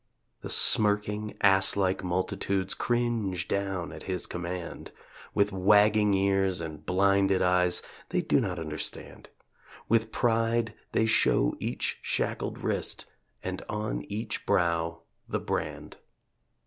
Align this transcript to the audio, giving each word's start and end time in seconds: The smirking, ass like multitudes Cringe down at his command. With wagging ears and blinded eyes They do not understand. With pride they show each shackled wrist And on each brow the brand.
The 0.41 0.49
smirking, 0.49 1.37
ass 1.41 1.75
like 1.75 2.03
multitudes 2.03 2.73
Cringe 2.73 3.47
down 3.47 3.91
at 3.91 4.01
his 4.09 4.25
command. 4.25 4.89
With 5.35 5.51
wagging 5.51 6.15
ears 6.15 6.59
and 6.59 6.83
blinded 6.83 7.43
eyes 7.43 7.83
They 8.09 8.21
do 8.21 8.39
not 8.39 8.57
understand. 8.57 9.29
With 9.87 10.11
pride 10.11 10.73
they 10.91 11.05
show 11.05 11.55
each 11.59 11.99
shackled 12.01 12.63
wrist 12.63 13.05
And 13.43 13.63
on 13.69 14.01
each 14.09 14.43
brow 14.47 15.03
the 15.29 15.39
brand. 15.39 15.97